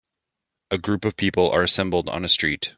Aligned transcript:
A 0.71 0.79
group 0.79 1.05
of 1.05 1.15
people 1.15 1.51
are 1.51 1.61
assembled 1.61 2.09
on 2.09 2.25
a 2.25 2.27
street. 2.27 2.69